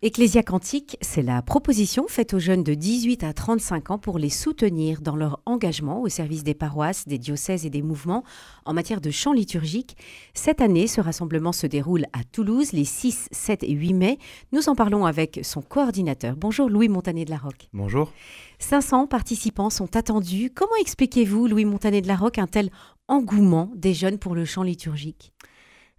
[0.00, 4.30] Ecclésia Quantique, c'est la proposition faite aux jeunes de 18 à 35 ans pour les
[4.30, 8.22] soutenir dans leur engagement au service des paroisses, des diocèses et des mouvements
[8.64, 9.96] en matière de chant liturgique.
[10.34, 14.18] Cette année, ce rassemblement se déroule à Toulouse les 6, 7 et 8 mai.
[14.52, 16.36] Nous en parlons avec son coordinateur.
[16.36, 17.66] Bonjour Louis Montané de la Roque.
[17.72, 18.12] Bonjour.
[18.60, 20.52] 500 participants sont attendus.
[20.54, 22.70] Comment expliquez-vous, Louis Montané de la Roque, un tel
[23.08, 25.32] engouement des jeunes pour le chant liturgique?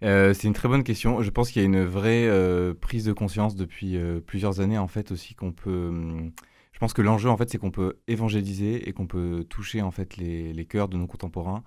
[0.02, 1.22] Euh, c'est une très bonne question.
[1.22, 4.78] Je pense qu'il y a une vraie euh, prise de conscience depuis euh, plusieurs années
[4.78, 5.88] en fait aussi qu'on peut.
[5.88, 6.32] Hum,
[6.72, 9.90] je pense que l'enjeu en fait c'est qu'on peut évangéliser et qu'on peut toucher en
[9.90, 11.62] fait les, les cœurs de nos contemporains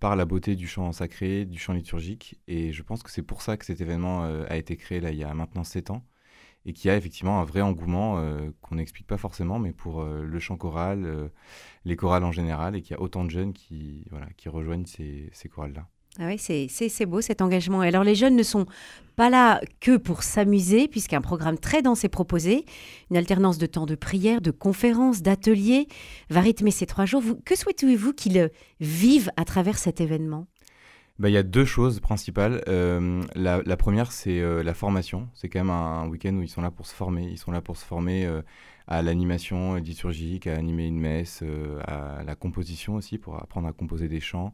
[0.00, 2.38] par la beauté du chant sacré, du chant liturgique.
[2.46, 5.16] Et je pense que c'est pour ça que cet événement a été créé là il
[5.18, 6.04] y a maintenant 7 ans
[6.66, 8.22] et qu'il y a effectivement un vrai engouement
[8.60, 11.30] qu'on n'explique pas forcément, mais pour le chant choral,
[11.86, 14.06] les chorales en général, et qu'il y a autant de jeunes qui,
[14.36, 15.88] qui rejoignent ces, ces chorales-là.
[16.18, 17.80] Ah oui, c'est beau cet engagement.
[17.80, 18.64] Alors les jeunes ne sont
[19.16, 22.64] pas là que pour s'amuser, puisqu'un programme très dense est proposé,
[23.10, 25.88] une alternance de temps de prière, de conférences, d'ateliers
[26.30, 27.22] va rythmer ces trois jours.
[27.44, 28.50] Que souhaitez-vous qu'ils
[28.80, 30.46] vivent à travers cet événement?
[31.18, 32.62] Bah, y a deux choses principales.
[32.68, 35.28] Euh, la, première, c'est euh, la formation.
[35.34, 37.24] C'est quand même un, week-end où ils sont là pour se former.
[37.24, 38.42] Ils sont là pour se former euh,
[38.86, 41.42] à l'animation liturgique, à animer une messe,
[41.86, 44.52] à la composition aussi, pour apprendre à composer des chants.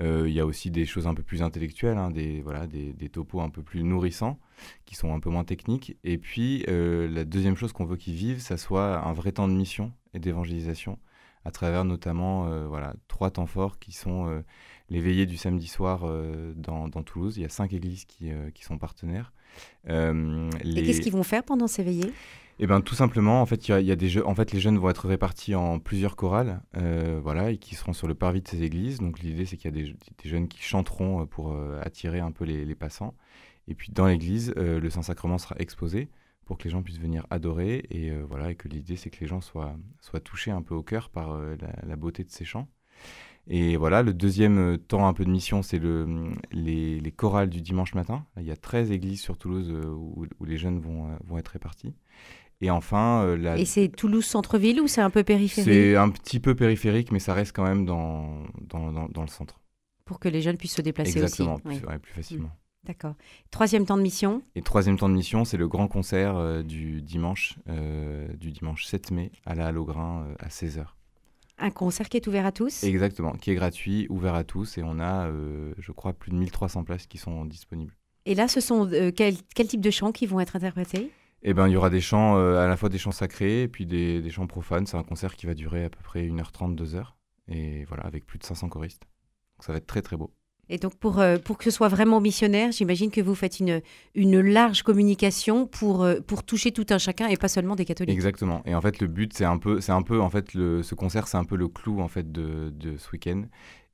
[0.00, 3.08] Il y a aussi des choses un peu plus intellectuelles, hein, des, voilà, des, des,
[3.08, 4.38] topos un peu plus nourrissants,
[4.84, 5.96] qui sont un peu moins techniques.
[6.04, 9.54] Et puis, la deuxième chose qu'on veut qu'ils vivent, ça soit un vrai temps de
[9.54, 10.98] mission et d'évangélisation
[11.44, 14.42] à travers notamment euh, voilà, trois temps forts qui sont euh,
[14.88, 17.36] les veillées du samedi soir euh, dans, Toulouse.
[17.36, 19.32] Il y a cinq églises qui, qui sont partenaires.
[19.88, 22.12] Et qu'est-ce qu'ils vont faire pendant ces veillées?
[22.62, 24.76] Eh ben, tout simplement, en fait, il y a, des jeux, en fait, les jeunes
[24.76, 26.60] vont être répartis en plusieurs chorales,
[27.22, 28.98] voilà, et qui seront sur le parvis de ces églises.
[28.98, 32.66] Donc, l'idée, c'est qu'il y a des, jeunes qui chanteront pour attirer un peu les,
[32.66, 33.14] les passants.
[33.66, 36.10] Et puis, dans l'église, le Saint-Sacrement sera exposé
[36.50, 39.20] pour que les gens puissent venir adorer et euh, voilà et que l'idée c'est que
[39.20, 42.44] les gens soient, soient touchés un peu au cœur par euh, la, beauté de ces
[42.44, 42.66] chants.
[43.46, 47.50] Et voilà, le deuxième euh, temps un peu de mission, c'est le, les, les, chorales
[47.50, 48.26] du dimanche matin.
[48.36, 51.94] Il y a 13 églises sur Toulouse où, où, les jeunes vont, vont être répartis.
[52.60, 53.56] Et enfin, la...
[53.56, 55.72] Et c'est Toulouse centre-ville ou c'est un peu périphérique?
[55.72, 59.60] C'est un petit peu périphérique, mais ça reste quand même dans, dans, dans, le centre.
[60.04, 61.76] Pour que les jeunes puissent se déplacer Exactement, aussi.
[61.76, 62.50] Exactement, plus, facilement.
[62.84, 63.14] D'accord.
[63.50, 64.42] Troisième temps de mission?
[64.54, 68.86] Et troisième temps de mission, c'est le grand concert euh, du, dimanche, euh, du dimanche
[68.86, 70.86] 7 mai à la Halograin euh, à 16h.
[71.58, 72.82] Un concert qui est ouvert à tous?
[72.82, 75.30] Exactement, qui est gratuit, ouvert à tous, et on a,
[75.76, 77.94] je crois, plus de 1300 places qui sont disponibles.
[78.24, 81.10] Et là, ce sont quel, type de chants qui vont être interprétés?
[81.42, 83.84] Eh ben, il y aura des chants, à la fois des chants sacrés et puis
[83.84, 84.86] des, des chants profanes.
[84.86, 87.04] C'est un concert qui va durer à peu près 1h30, 2h.
[87.48, 89.02] Et voilà, avec plus de 500 choristes.
[89.58, 90.32] Donc ça va être très très beau.
[90.72, 93.82] Et donc, pour, euh, pour que ce soit vraiment missionnaire, j'imagine que vous faites une,
[94.14, 98.14] une large communication pour, euh, pour toucher tout un chacun et pas seulement des catholiques.
[98.14, 98.62] Exactement.
[98.64, 100.94] Et en fait, le but, c'est un peu, c'est un peu, en fait, le, ce
[100.94, 103.42] concert, c'est un peu le clou, en fait, de, de ce week-end.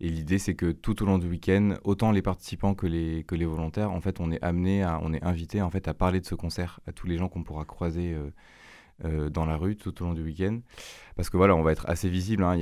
[0.00, 3.34] Et l'idée, c'est que tout au long du week-end, autant les participants que les, que
[3.34, 6.20] les volontaires, en fait, on est amené, à, on est invité, en fait, à parler
[6.20, 8.12] de ce concert à tous les gens qu'on pourra croiser.
[8.12, 8.28] Euh,
[9.04, 10.60] euh, dans la rue tout au long du week-end.
[11.16, 12.42] Parce que voilà, on va être assez visible.
[12.44, 12.54] Hein.
[12.56, 12.60] Il,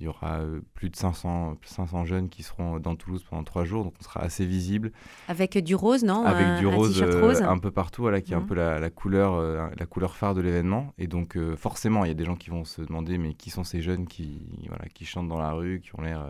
[0.00, 3.64] y y, aura euh, plus de 500, 500 jeunes qui seront dans Toulouse pendant trois
[3.64, 4.90] jours, donc on sera assez visible.
[5.28, 6.24] Avec du rose, non?
[6.24, 8.46] Avec du rose, euh, un peu partout, voilà, qui est un mmh.
[8.46, 10.92] peu la, couleur, la couleur phare de l'événement.
[10.98, 13.64] Et donc forcément, il y a des gens qui vont se demander, mais qui sont
[13.64, 16.26] ces jeunes qui, voilà, qui chantent dans la rue, qui ont l'air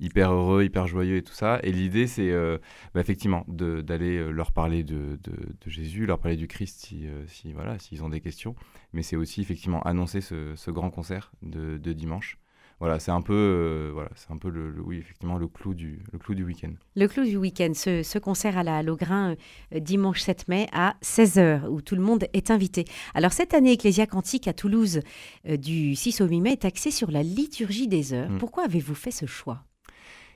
[0.00, 1.60] hyper heureux, hyper joyeux et tout ça.
[1.62, 2.58] Et l'idée, c'est euh,
[2.94, 7.24] bah, effectivement d'aller euh, leur parler de, de, Jésus, leur parler du Christ si, euh,
[7.26, 8.54] si voilà, s'ils ont des questions.
[8.92, 12.38] Mais c'est aussi effectivement annoncer ce, ce grand concert de, de dimanche
[12.80, 16.18] voilà, c'est un peu, voilà, c'est un peu le, oui, effectivement, le clou du, le
[16.20, 16.70] clou du week-end.
[16.94, 19.34] Le clou du week-end, ce, ce, concert à la Logrin
[19.74, 22.84] dimanche 7 mai à 16h, où tout le monde est invité.
[23.14, 25.00] Alors, cette année, Ecclésia Cantique à Toulouse,
[25.44, 28.30] du 6 au 8 mai, est axée sur la liturgie des heures.
[28.30, 28.38] Mmh.
[28.38, 29.64] Pourquoi avez-vous fait ce choix?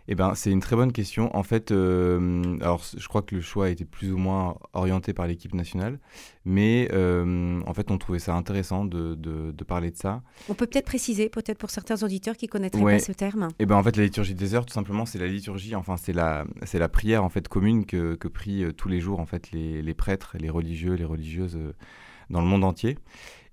[0.09, 1.35] Eh ben, c'est une très bonne question.
[1.37, 5.13] En fait, euh, alors je crois que le choix a été plus ou moins orienté
[5.13, 5.99] par l'équipe nationale,
[6.45, 10.23] mais euh, en fait, on trouvait ça intéressant de, de, parler de ça.
[10.49, 13.49] On peut peut-être préciser, peut-être pour certains auditeurs qui connaîtraient pas ce terme.
[13.59, 15.77] Eh ben, en fait, la liturgie des heures, tout simplement, c'est la liturgie.
[15.77, 19.01] Enfin, c'est la, c'est la prière en fait commune que, que prient euh, tous les
[19.01, 21.59] jours en fait les, les prêtres, les religieux, les religieuses
[22.31, 22.99] dans le monde entier.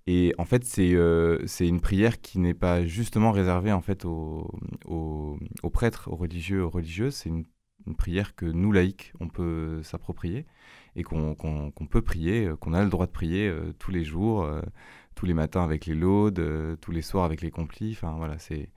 [0.08, 4.50] Et en fait, euh, c'est une prière qui n'est pas justement réservée en fait aux,
[4.86, 5.38] aux,
[5.72, 7.16] prêtres, aux religieux, aux religieuses.
[7.16, 7.46] C'est une,
[7.98, 10.46] prière que nous, laïcs, on peut s'approprier
[10.96, 11.36] et qu'on
[11.90, 14.48] peut prier, euh, qu'on a le droit de prier euh, tous les jours,
[15.16, 17.92] tous les matins avec les laudes, tous les soirs avec les complis.
[17.94, 18.70] Enfin, voilà, c'est...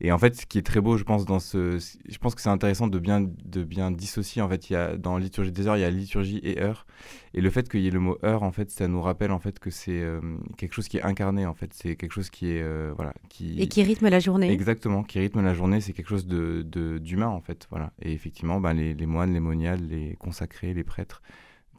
[0.00, 2.42] Et en fait, ce qui est très beau, je pense, dans ce, je pense que
[2.42, 4.42] c'est intéressant de bien, de bien dissocier.
[4.42, 6.86] En fait, il y a dans liturgie des heures, il y a liturgie et heure.
[7.32, 9.38] Et le fait qu'il y ait le mot heure, en fait, ça nous rappelle en
[9.38, 10.20] fait que c'est euh,
[10.58, 11.46] quelque chose qui est incarné.
[11.46, 14.50] En fait, c'est quelque chose qui est euh, voilà, qui et qui rythme la journée.
[14.50, 15.80] Exactement, qui rythme la journée.
[15.80, 16.62] C'est quelque chose de
[16.98, 17.66] d'humain en fait.
[17.70, 17.92] Voilà.
[18.02, 21.22] Et effectivement, ben, les, les moines, les moniales, les consacrés, les prêtres,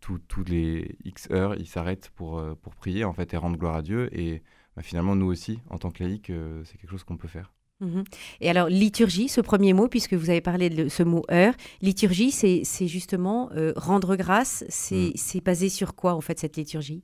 [0.02, 3.76] tous les X heures, ils s'arrêtent pour euh, pour prier en fait et rendre gloire
[3.76, 4.10] à Dieu.
[4.18, 4.42] Et
[4.76, 6.32] ben, finalement, nous aussi, en tant que laïcs,
[6.64, 7.52] c'est quelque chose qu'on peut faire.
[7.80, 8.04] Mhm.
[8.42, 12.32] Et alors, liturgie, ce premier mot, puisque vous avez parlé de ce mot heure, liturgie,
[12.32, 14.64] c'est justement euh, rendre grâce.
[14.92, 15.12] Mm.
[15.16, 17.02] C'est basé sur quoi, en fait, cette liturgie?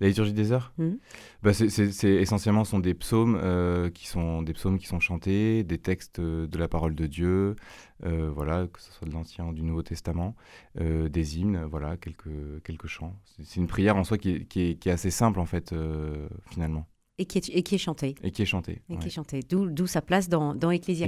[0.00, 0.72] La liturgie des heures?
[0.76, 0.94] Mm.
[1.42, 5.78] bah c'est essentiellement sont des psaumes euh, qui sont des psaumes qui sont chantés, des
[5.78, 7.54] textes euh, de la parole de Dieu,
[8.02, 10.34] voilà que ce soit de l'Ancien ou du Nouveau Testament,
[10.78, 13.16] des hymnes, voilà quelques quelques chants.
[13.42, 15.74] C'est une prière en soi qui est, qui est, qui est assez simple en fait
[16.50, 16.86] finalement.
[17.16, 18.16] Et qui, est, et qui est chanté.
[18.24, 18.82] Et qui est chanté.
[18.90, 19.40] Et qui est chanté.
[19.48, 21.06] D'où sa place dans, dans Ecclésia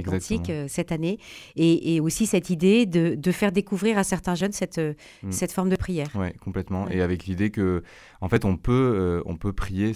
[0.49, 1.19] euh, cette année.
[1.57, 4.93] Et, et, aussi cette idée de, de, faire découvrir à certains jeunes cette, euh,
[5.23, 5.31] mm.
[5.31, 6.07] cette forme de prière.
[6.15, 6.87] Oui, complètement.
[6.87, 7.83] Et avec l'idée que,
[8.21, 9.91] en fait, on peut, euh, on peut prier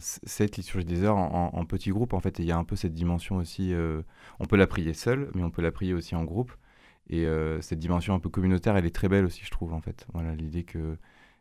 [0.00, 2.14] cette liturgie des heures en, en, petits groupes.
[2.14, 3.74] En fait, il y a un peu cette dimension aussi.
[4.40, 6.52] on peut la prier seule, mais on peut la prier aussi en groupe.
[7.10, 7.26] Et
[7.60, 10.06] cette dimension un peu communautaire, elle est très belle aussi, je trouve, en fait.
[10.14, 10.96] Voilà, l'idée que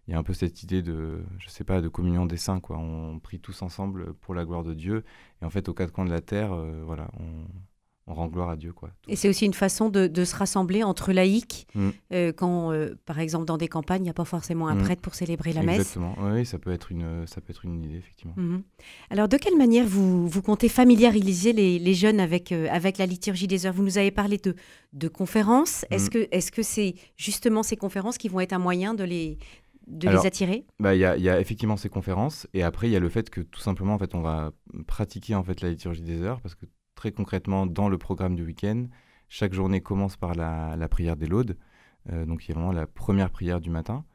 [0.08, 2.60] il y a un peu cette idée de, je sais pas, de communion des saints,
[2.60, 2.78] quoi.
[2.78, 5.04] On prie tous ensemble pour la gloire de Dieu.
[5.42, 7.46] Et en fait, aux quatre coins de la terre, euh, voilà, on,
[8.14, 8.90] rend gloire à Dieu, quoi.
[9.08, 11.90] Et c'est aussi une façon de, se rassembler entre laïcs, mm.
[12.12, 14.84] euh, quand, euh, par exemple, dans des campagnes, il n'y a pas forcément un mm.
[14.84, 15.96] prêtre pour célébrer la messe.
[15.96, 16.16] Exactement.
[16.20, 18.34] Oui, ça peut être une, ça peut être une idée, effectivement.
[18.38, 18.62] Mm-hmm.
[19.12, 23.48] Alors, de quelle manière vous, vous comptez familiariser les, les jeunes avec, avec la liturgie
[23.48, 23.74] des heures?
[23.74, 24.56] Vous nous avez parlé de,
[24.92, 25.86] de conférences.
[25.90, 26.10] Est-ce mm.
[26.10, 29.38] que, est-ce que c'est justement ces conférences qui vont être un moyen de les,
[29.92, 33.00] de les attirer bah, Il y, a, effectivement ces conférences, et après, il y a
[33.00, 34.52] le fait que tout simplement, en fait, on va
[34.88, 36.66] pratiquer en fait, la liturgie des heures, parce que
[36.96, 38.88] très concrètement, dans le programme du week-end,
[39.30, 41.58] chaque journée commence par la, prière des laudes,
[42.12, 44.06] euh, donc il y a vraiment la première prière du matin.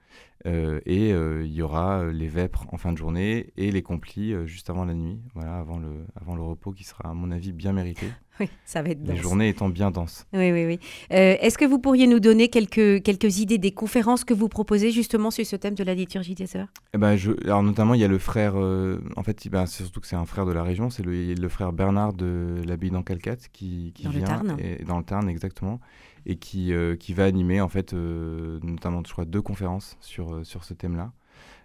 [0.44, 3.83] Euh, et euh, il y aura euh, les vêpres en fin de journée et les
[3.83, 7.31] complis juste avant la nuit, voilà, avant le, avant le repos qui sera à mon
[7.31, 8.06] avis bien mérité.
[8.38, 9.17] Oui, ça va être dense.
[9.17, 10.27] Les journées étant bien denses.
[10.35, 10.79] Oui, oui, oui.
[11.09, 15.31] Est-ce que vous pourriez nous donner quelques, quelques idées des conférences que vous proposez justement
[15.31, 16.69] sur ce thème de la liturgie des heures?
[16.93, 20.03] Eh ben, je, Alors notamment, il y a le frère, en fait, ben, c'est surtout
[20.03, 23.37] que c'est un frère de la région, c'est le, le frère Bernard de l'abbaye d'Ancalcat
[23.55, 24.21] qui, qui dans vient.
[24.21, 24.56] Le Tarn.
[24.61, 25.81] Et, dans le Tarn, exactement
[26.27, 30.25] et qui, euh, qui va animer en fait euh, notamment je crois deux conférences sur,
[30.34, 31.12] euh, sur ce thème-là.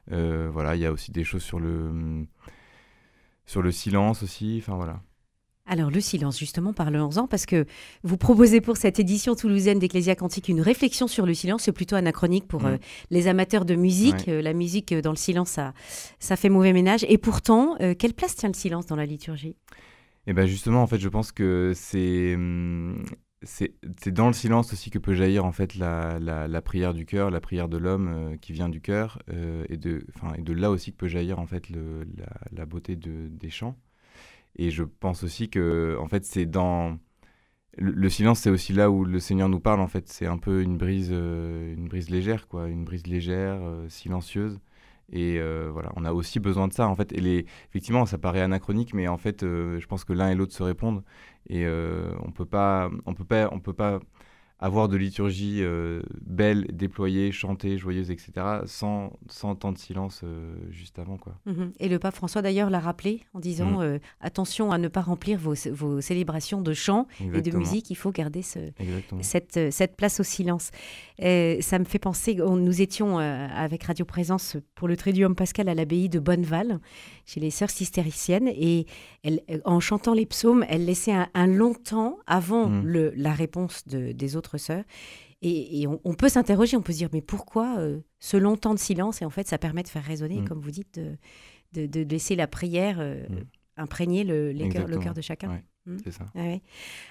[0.08, 2.26] voilà, il y a aussi des choses sur le
[3.46, 5.02] sur le silence aussi, enfin voilà.
[5.68, 7.66] Alors le silence, justement, parlons-en, parce que
[8.04, 11.64] vous proposez pour cette édition toulousaine d'Ecclésia Quantique une réflexion sur le silence.
[11.64, 12.80] C'est plutôt anachronique pour mm.
[13.10, 14.26] les amateurs de musique.
[14.28, 15.74] la musique dans le silence, ça,
[16.20, 17.06] ça fait mauvais ménage.
[17.08, 19.56] Et pourtant, quelle place tient le silence dans la liturgie?
[20.28, 23.04] Eh bien justement, en fait, je pense que c'est hum,
[23.44, 23.74] c'est
[24.10, 27.42] dans le silence aussi que peut jaillir en fait la, la, prière du cœur, la
[27.42, 30.06] prière de l'homme euh, qui vient du cœur, euh, et, de,
[30.38, 32.06] et de là aussi que peut jaillir en fait le,
[32.52, 33.76] la, beauté de, des chants.
[34.58, 37.00] Et je pense aussi que en fait c'est dans
[37.78, 40.08] le, silence, c'est aussi là où le Seigneur nous parle en fait.
[40.10, 43.60] C'est un peu une brise, euh, une brise légère quoi, une brise légère,
[43.90, 44.60] silencieuse.
[45.12, 45.40] Et
[45.72, 47.12] voilà, on a aussi besoin de ça en fait.
[47.14, 50.54] Et les, effectivement, ça paraît anachronique, mais en fait, je pense que l'un et l'autre
[50.54, 51.04] se répondent.
[51.50, 54.00] Et euh, on peut pas, on peut pas, on peut pas
[54.62, 58.32] avoir de liturgie euh, belle, déployée, chantée, joyeuse, etc.,
[58.66, 61.18] sans, sans temps de silence euh, juste avant.
[61.18, 61.34] Quoi.
[61.48, 61.74] Mhm.
[61.80, 64.00] Et le pape François, d'ailleurs, l'a rappelé en disant mhm.
[64.22, 68.12] attention à ne pas remplir vos, vos célébrations de chant et de musique, il faut
[68.12, 68.60] garder ce,
[69.22, 70.70] cette, cette, place au silence.
[71.20, 76.08] ça me fait penser, nous étions avec Radio Présence pour le Triduum Pascal à l'abbaye
[76.08, 76.80] de Bonneval,
[77.32, 78.50] chez les sœurs cistériciennes.
[78.50, 78.86] Et
[79.24, 82.86] elle, en chantant les psaumes, elle laissait un, long temps avant mm.
[82.86, 84.84] le, la réponse de, des autres sœurs.
[85.44, 88.80] Et, on, peut s'interroger, on peut se dire, mais pourquoi euh, ce long temps de
[88.80, 90.48] silence Et en fait, ça permet de faire résonner, mm.
[90.48, 91.00] comme vous dites,
[91.74, 93.44] de, de, laisser la prière euh, mm.
[93.78, 95.48] imprégner le, les le cœur de chacun.
[95.48, 95.62] Hmm.
[96.04, 96.26] C'est ça.
[96.36, 96.58] Ah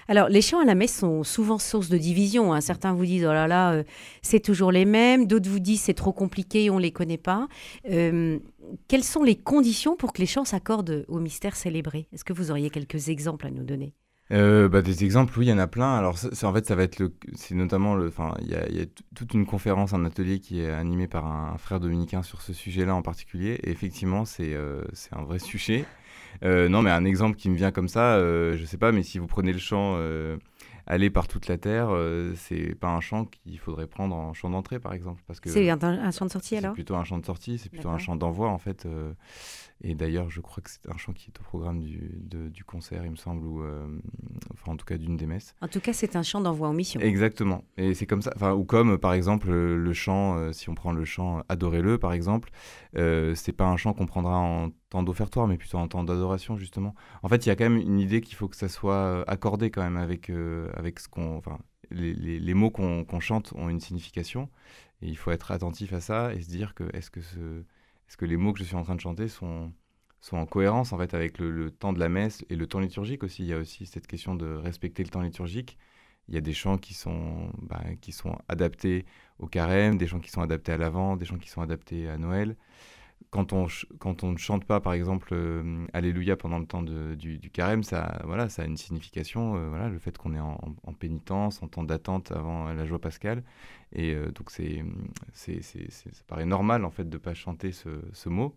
[0.07, 2.53] Alors, les chants à la messe sont souvent source de division.
[2.53, 2.61] Hein.
[2.61, 3.83] Certains vous disent, oh là là, euh,
[4.21, 5.27] c'est toujours les mêmes.
[5.27, 7.47] D'autres vous disent, c'est trop compliqué, on ne les connaît pas.
[7.89, 8.39] Euh,
[8.87, 12.07] quelles sont les conditions pour que les chants s'accordent au mystère célébré?
[12.13, 13.93] Est-ce que vous auriez quelques exemples à nous donner?
[14.31, 15.93] Euh, bah, des exemples, oui, il y en a plein.
[15.93, 18.81] Alors, en fait, ça va être le, c'est notamment le, enfin, il y a, y
[18.81, 22.53] a toute une conférence, un atelier qui est animé par un, frère dominicain sur ce
[22.53, 23.59] sujet-là en particulier.
[23.63, 24.55] Et effectivement, c'est,
[24.93, 25.85] c'est un vrai sujet.
[26.43, 29.03] Euh, non, mais un exemple qui me vient comme ça, euh, je sais pas, mais
[29.03, 30.37] si vous prenez le chant euh,
[30.87, 34.49] aller par toute la terre, euh, c'est pas un chant qu'il faudrait prendre en chant
[34.49, 35.21] d'entrée, par exemple.
[35.27, 36.71] parce que C'est un, un chant de sortie alors?
[36.71, 38.85] C'est plutôt un chant de sortie, c'est plutôt un chant d'envoi en fait.
[38.85, 39.13] euh,
[39.83, 42.63] et d'ailleurs, je crois que c'est un chant qui est au programme du, de- du
[42.63, 43.87] concert, il me semble, euh,
[44.61, 45.55] enfin en tout cas d'une des messes.
[45.61, 46.99] En tout cas, c'est un chant d'envoi en mission.
[47.01, 47.63] Exactement.
[47.77, 48.31] Et c'est comme ça.
[48.35, 51.41] Enfin, ou comme, euh, par exemple, euh, le chant, euh, si on prend le chant
[51.49, 52.49] Adorez-le, par exemple,
[52.97, 56.57] euh, c'est pas un chant qu'on prendra en temps d'offertoire, mais plutôt en temps d'adoration,
[56.57, 56.93] justement.
[57.23, 59.71] En fait, il y a quand même une idée qu'il faut que ça soit accordé
[59.71, 61.37] quand même avec, euh, avec ce qu'on.
[61.37, 61.57] Enfin,
[61.89, 64.49] les, les- les mots qu'on qu'on chante ont une signification.
[65.01, 67.39] Et il faut être attentif à ça et se dire que est-ce que, ce,
[68.07, 69.73] est-ce que les mots que je suis en train de chanter sont,
[70.21, 73.23] sont en cohérence en fait avec le, temps de la messe et le temps liturgique
[73.23, 73.43] aussi.
[73.43, 75.77] Il y a aussi cette question de respecter le temps liturgique.
[76.29, 79.05] Il y a des chants qui sont, bah, qui sont adaptés
[79.39, 82.17] au carême, des chants qui sont adaptés à l'Avent, des chants qui sont adaptés à
[82.17, 82.55] Noël.
[83.31, 83.67] Quand on,
[83.99, 88.21] quand on ne chante pas, par exemple, euh, Alléluia pendant le temps du, carême, ça,
[88.25, 89.55] voilà, ça a une signification.
[89.55, 92.99] euh, voilà, le fait qu'on est en, en pénitence, en temps d'attente avant la joie
[92.99, 93.43] pascale.
[93.93, 94.83] Et euh, donc, c'est,
[95.33, 98.55] ça paraît normal, en fait, de ne pas chanter ce mot.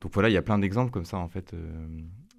[0.00, 1.54] Donc voilà, il y a plein d'exemples comme ça, en fait.
[1.54, 1.86] euh,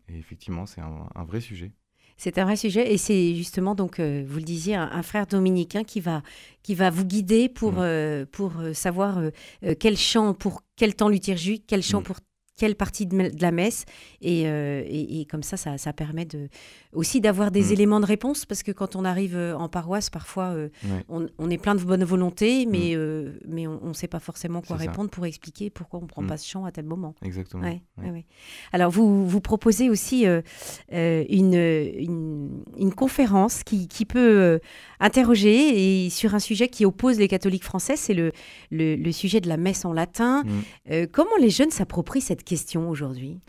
[0.08, 1.72] et effectivement, c'est un, un vrai sujet.
[2.18, 5.26] C'est un vrai sujet et c'est justement donc euh, vous le disiez un, un frère
[5.26, 6.22] dominicain qui va
[6.64, 7.80] qui va vous guider pour Mm.
[7.80, 9.32] euh, pour savoir euh,
[9.80, 12.04] quel chant pour quel temps liturgique, quel chant Mm.
[12.04, 12.18] pour
[12.60, 13.86] quelle partie de, la messe
[14.22, 16.50] et, euh, et, et comme ça, ça ça permet de
[16.94, 17.74] aussi d'avoir des Mm.
[17.74, 21.04] éléments de réponse parce que quand on arrive euh, en paroisse parfois euh, Ouais.
[21.10, 24.62] on, on est plein de bonne volonté mais euh, mais on ne sait pas forcément
[24.62, 24.84] quoi ça.
[24.84, 26.28] répondre pour expliquer pourquoi on prend Mm.
[26.28, 27.16] pas ce chant à tel moment.
[27.24, 27.64] Exactement.
[27.64, 28.26] Ouais, Ouais.
[28.74, 34.60] Alors, vous, vous proposez aussi une, une, une conférence qui, qui peut
[35.00, 38.32] interroger et sur un sujet qui oppose les catholiques français, c'est le,
[38.72, 40.44] le, le sujet de la messe en latin.
[40.90, 41.06] Mm.
[41.12, 43.40] Comment les jeunes s'approprient cette question aujourd'hui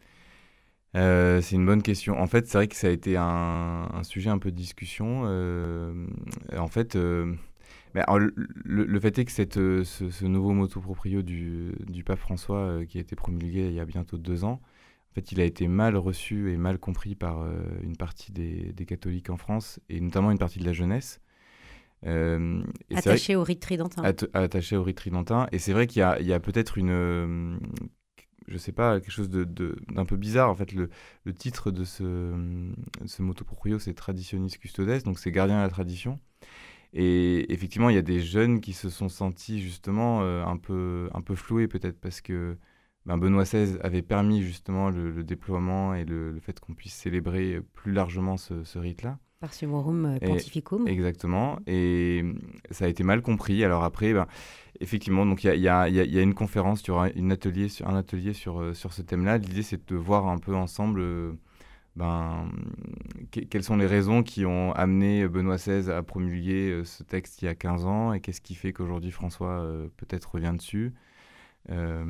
[0.97, 2.19] Euh, c'est une bonne question.
[2.21, 5.23] En fait, c'est vrai que ça a été un, un sujet un peu de discussion.
[5.25, 6.07] euh,
[6.57, 7.35] en fait, euh,
[8.64, 12.99] le, fait est que cette, ce, ce nouveau motu proprio du, du pape François, qui
[12.99, 14.61] a été promulgué il y a bientôt deux ans,
[15.11, 17.45] en fait, il a été mal reçu et mal compris par
[17.83, 21.21] une partie des, des catholiques en France, et notamment une partie de la jeunesse.
[22.07, 22.62] Euh,
[22.95, 25.49] Attaché au rite tridentin Atta- attaché au rite tridentin.
[25.52, 27.61] Et c'est vrai qu'il y a, peut-être une,
[28.50, 30.50] je sais pas, quelque chose d'un peu bizarre.
[30.50, 30.90] En fait, le,
[31.35, 35.69] titre de ce, de ce motu proprio, c'est Traditionis Custodes, donc c'est gardien de la
[35.71, 36.21] tradition.
[36.92, 41.09] Et effectivement, il y a des jeunes qui se sont sentis justement euh, un, peu,
[41.14, 42.57] un peu floués peut-être parce que
[43.07, 47.92] ben, Benoît XVI avait permis justement le, déploiement et le, fait qu'on puisse célébrer plus
[47.92, 49.19] largement ce, ce rite-là.
[49.40, 50.87] Par Summorum euh, Et- Pontificum.
[50.87, 51.59] Exactement.
[51.66, 52.38] Et mm,
[52.70, 53.64] ça a été mal compris.
[53.64, 54.26] Alors après, ben,
[54.80, 57.68] effectivement, donc il y a, y y y une conférence, il y aura une atelier
[57.68, 59.38] sur, un atelier sur, euh, sur ce thème-là.
[59.38, 61.32] L'idée, c'est de voir un peu ensemble euh,
[61.97, 62.49] ben,
[63.32, 67.47] que- quelles sont les raisons qui ont amené Benoît XVI à promulguer ce texte il
[67.47, 70.92] y a 15 ans et qu'est-ce qui fait qu'aujourd'hui François euh, peut-être revient dessus.
[71.69, 72.05] Euh,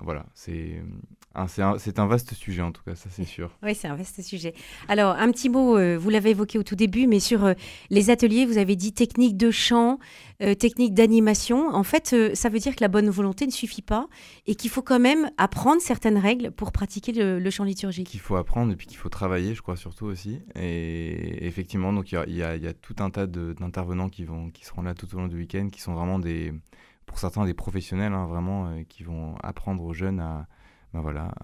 [0.00, 0.82] voilà, c'est
[1.34, 3.50] un, c'est un, un vaste sujet en tout cas, ça c'est sûr.
[3.62, 4.54] Oui, c'est un vaste sujet.
[4.88, 7.52] Alors, un petit mot, euh, vous l'avez évoqué au tout début, mais sur euh,
[7.90, 9.98] les ateliers, vous avez dit technique de chant,
[10.58, 11.68] technique d'animation.
[11.68, 14.08] En fait, ça veut dire que la bonne volonté ne suffit pas
[14.46, 18.08] et qu'il faut quand même apprendre certaines règles pour pratiquer le, le chant liturgique.
[18.08, 20.40] qu'il faut apprendre et puis qu'il faut travailler, je crois surtout aussi.
[20.56, 24.24] Et effectivement, donc il y y a- il y a tout un tas d'intervenants qui
[24.24, 26.52] vont, qui seront là tout au long du week-end, qui sont vraiment des,
[27.06, 30.46] pour certains des professionnels, hein, vraiment, euh, qui vont apprendre aux jeunes à,
[30.92, 31.34] ben voilà,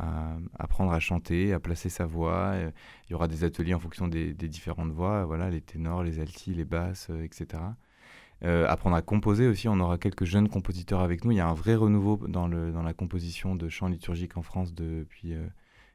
[0.58, 2.52] apprendre à chanter, à placer sa voix.
[2.54, 2.70] Euh,
[3.08, 6.54] Il y aura des ateliers en fonction des, différentes voix, voilà, les ténors, les altis,
[6.54, 7.62] les basses, euh, etc.
[8.42, 11.30] Apprendre à composer aussi, on aura quelques jeunes compositeurs avec nous.
[11.32, 14.42] Il y a un vrai renouveau dans, le, dans la composition de chants liturgiques en
[14.42, 15.34] France depuis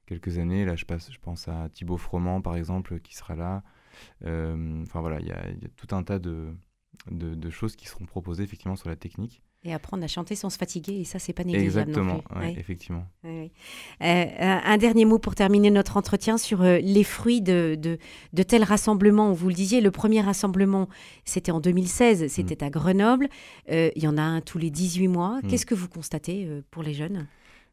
[0.06, 0.64] quelques années.
[0.64, 3.64] Là, je, passe, je pense à Thibaut Froment, par exemple, qui sera là.
[4.22, 5.44] Enfin voilà, il y, a,
[5.76, 6.54] tout un tas de,
[7.10, 9.42] de choses qui seront proposées effectivement sur la technique.
[9.68, 12.38] Et apprendre à chanter sans se fatiguer, et ça, c'est pas négligeable Exactement, non plus.
[12.40, 12.56] ouais, Ouais.
[12.60, 13.06] effectivement.
[13.24, 13.52] Oui.
[14.04, 17.98] Euh, un dernier mot pour terminer notre entretien sur euh, les fruits de, de,
[18.34, 19.34] de tels rassemblements.
[19.34, 20.88] Vous le disiez, le premier rassemblement,
[21.24, 23.28] c'était en 2016, c'était à Grenoble.
[23.72, 25.40] Euh, il y en a un tous les 18 mois.
[25.42, 25.48] Mm.
[25.48, 27.26] Qu'est-ce que vous constatez euh, pour les jeunes?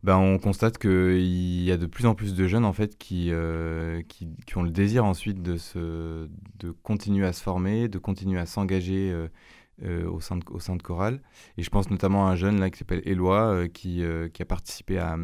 [0.03, 3.29] Ben, on constate qu'il y a de plus en plus de jeunes en fait qui,
[3.31, 7.99] euh, qui, qui ont le désir ensuite de, se, de continuer à se former, de
[7.99, 9.29] continuer à s'engager euh,
[9.85, 11.21] euh, au, sein de, au sein de chorale.
[11.57, 14.43] Et je pense notamment à un jeune là, qui s'appelle Éloi euh, qui, euh, qui
[14.43, 15.17] a participé à,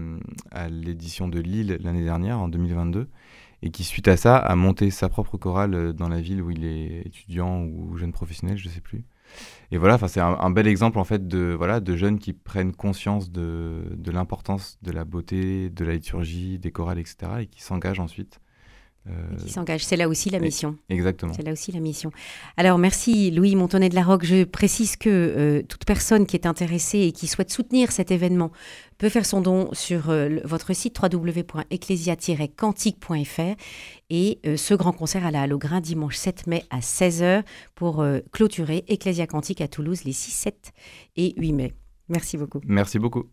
[0.51, 3.09] à l'édition de Lille l'année dernière, en 2022,
[3.63, 6.65] et qui suite à ça a monté sa propre chorale dans la ville où il
[6.65, 9.05] est étudiant ou jeune professionnel, je ne sais plus.
[9.71, 12.73] Et voilà, c'est un, un bel exemple en fait de, voilà, de jeunes qui prennent
[12.73, 17.17] conscience de, de l'importance de la beauté, de la liturgie, des chorales, etc.
[17.41, 18.41] et qui s'engagent ensuite
[19.39, 19.85] qui s'engage.
[19.85, 20.77] C'est là aussi la mission.
[20.89, 21.33] Exactement.
[21.35, 22.11] C'est là aussi la mission.
[22.57, 24.25] Alors merci Louis Montonnet de la Roque.
[24.25, 28.51] Je précise que toute personne qui est intéressée et qui souhaite soutenir cet événement
[28.99, 30.13] peut faire son don sur
[30.45, 33.57] votre site www.ecclesia-quantique.fr
[34.11, 39.27] et ce grand concert à la Halograin dimanche 7 mai à 16h pour clôturer Ecclesia
[39.27, 40.73] Quantique à Toulouse les 6, 7
[41.17, 41.73] et 8 mai.
[42.09, 42.61] Merci beaucoup.
[42.67, 43.25] Merci beaucoup.